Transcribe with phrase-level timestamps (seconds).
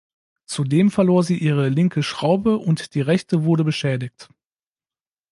[0.47, 4.29] Zudem verlor sie ihre linke Schraube und die rechte wurde beschädigt.